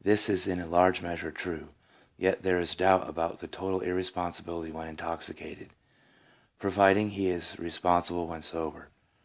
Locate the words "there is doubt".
2.44-3.08